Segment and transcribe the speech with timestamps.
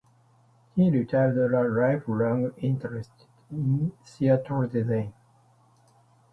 [0.75, 3.11] He retained a lifelong interest
[3.51, 5.13] in theatre design.